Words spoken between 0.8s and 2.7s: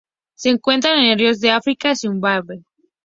en ríos de África: Zimbabue.